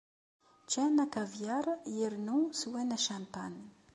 [0.63, 1.65] Ččan akavyaṛ
[1.97, 3.53] yernu swan acampan.